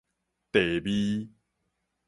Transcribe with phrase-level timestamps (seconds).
[0.51, 1.29] 地味